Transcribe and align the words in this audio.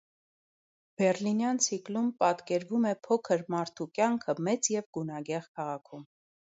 «Բեռլինյան» 1.01 1.61
ցիկլում 1.65 2.09
պատկերվում 2.25 2.89
է 2.95 2.97
փոքր 3.09 3.47
մարդու 3.57 3.91
կյանքը 4.01 4.39
մեծ 4.51 4.75
և 4.81 4.93
գունագեղ 4.97 5.51
քաղաքում։ 5.59 6.09